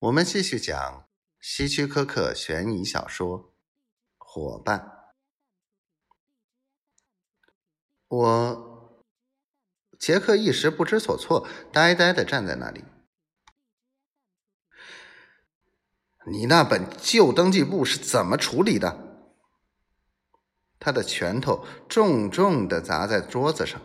[0.00, 1.06] 我们继续讲
[1.40, 3.38] 希区柯克悬疑小说
[4.16, 4.78] 《伙伴》。
[8.08, 9.06] 我
[9.98, 12.82] 杰克一时不知所措，呆呆的站在那里。
[16.32, 19.28] 你那本旧登记簿是怎么处理的？
[20.78, 23.78] 他的拳头重重的砸在桌子上。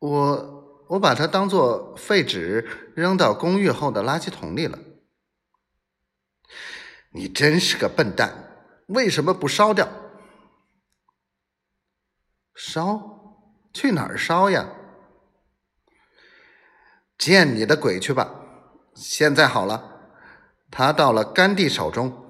[0.00, 0.55] 我。
[0.88, 4.78] 我把它当做废纸扔到公寓后的垃圾桶里了。
[7.10, 8.52] 你真是个笨蛋！
[8.88, 9.88] 为什么不烧掉？
[12.54, 13.14] 烧？
[13.72, 14.68] 去哪儿烧呀？
[17.18, 18.42] 见你的鬼去吧！
[18.94, 20.12] 现在好了，
[20.70, 22.24] 他到了甘地手中。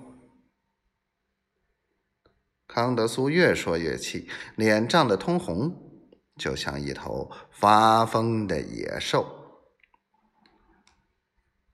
[2.66, 5.85] 康德苏越说越气，脸涨得通红。
[6.36, 9.26] 就像一头发疯的野兽。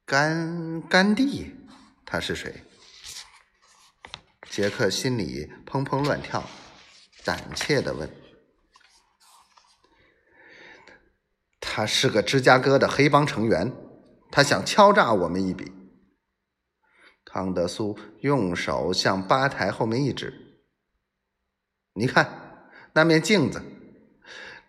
[0.04, 1.54] 甘甘地，
[2.04, 2.62] 他是谁？
[4.50, 6.44] 杰克心里砰砰乱跳，
[7.24, 8.10] 胆怯的问
[11.58, 13.72] ：“他是个芝加哥的黑帮成员，
[14.30, 15.72] 他想敲诈我们一笔。”
[17.24, 20.62] 康德苏用手向吧台后面一指
[21.94, 23.62] ：“你看，那面镜子。”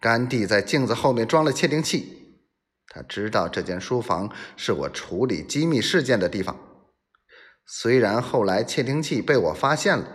[0.04, 2.42] 甘地在镜子后面装了窃听器，
[2.90, 6.60] 他知道这间书房是我处理机密事件的地方。
[7.66, 10.06] 虽然后来窃听器被我发现了，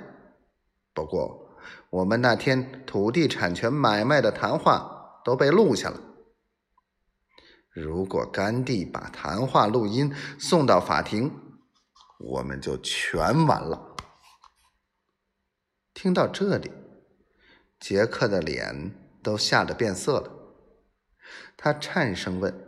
[0.92, 1.56] 不过
[1.88, 5.98] 我们那天土地产权买卖的谈话都被录下了。
[7.70, 11.32] 如果甘地把谈话录音送到法庭，
[12.18, 13.96] 我们就全完了。
[15.94, 16.70] 听到这里，
[17.80, 19.07] 杰克的脸。
[19.28, 20.32] 都吓得变色了，
[21.54, 22.66] 他颤声问：“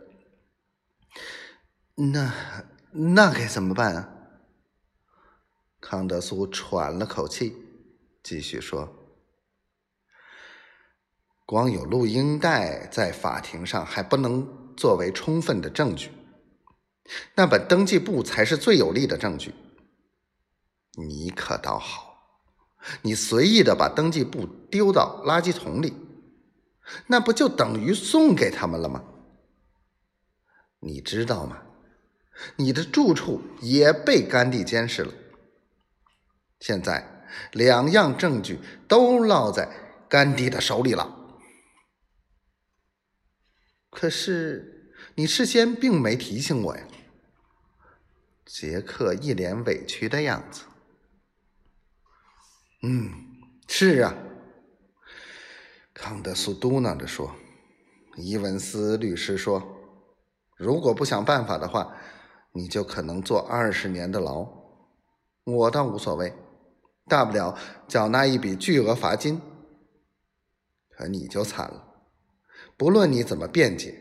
[2.13, 2.31] 那
[2.91, 4.09] 那该怎么办啊？”
[5.81, 7.57] 康德苏喘了口气，
[8.21, 8.95] 继续说
[11.47, 16.11] ：“光有录音带在法庭上还不能作为充分的证据，
[17.33, 19.55] 那本登记簿才是最有力的证据。
[20.93, 22.19] 你可倒好，
[23.01, 25.91] 你随意的把登记簿丢到垃圾桶里。”
[27.07, 29.03] 那不就等于送给他们了吗？
[30.79, 31.61] 你知道吗？
[32.55, 35.13] 你的住处也被甘地监视了。
[36.59, 39.69] 现在两样证据都落在
[40.09, 41.17] 甘地的手里了。
[43.89, 46.83] 可是你事先并没提醒我呀。
[48.45, 50.63] 杰克一脸委屈的样子。
[52.83, 53.11] 嗯，
[53.67, 54.15] 是啊。
[56.01, 57.31] 康德苏嘟囔着说
[58.17, 59.61] ：“伊文斯律师说，
[60.57, 61.95] 如果不想办法的话，
[62.53, 64.47] 你就可能坐二十年的牢。
[65.45, 66.33] 我倒无所谓，
[67.05, 67.55] 大不了
[67.87, 69.39] 缴纳一笔巨额罚金。
[70.89, 71.85] 可你就惨了，
[72.75, 73.95] 不论你怎么辩解，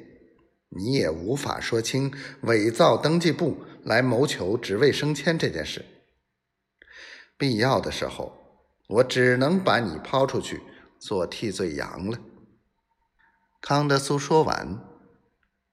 [0.71, 2.11] 你也无法说清
[2.45, 5.85] 伪造登记簿来谋求职位升迁这件事。
[7.37, 8.33] 必要的时候，
[8.89, 10.63] 我只能把你抛出去。”
[11.01, 12.19] 做替罪羊了。
[13.61, 14.79] 康德苏说完，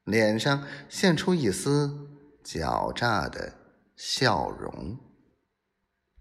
[0.05, 2.09] 脸上现出一丝
[2.43, 3.53] 狡诈的
[3.95, 4.97] 笑容。